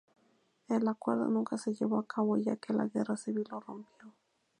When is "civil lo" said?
3.15-3.59